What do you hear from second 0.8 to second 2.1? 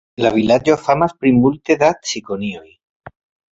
famas pri multe da